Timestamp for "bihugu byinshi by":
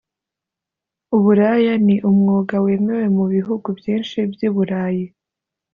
3.33-4.39